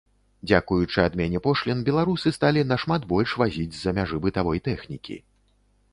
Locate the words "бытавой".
4.25-4.57